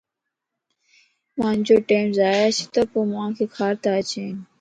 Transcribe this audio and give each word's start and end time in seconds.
مانجو 1.37 1.77
ٽيم 1.89 2.07
ضائع 2.17 2.47
ڇتوپومانک 2.57 3.37
کارتا 3.57 3.89
اچين 3.99 4.33